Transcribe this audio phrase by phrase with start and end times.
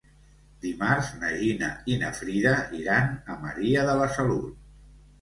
[0.63, 4.63] Dimarts na Gina i na Frida iran a Maria de la Salut.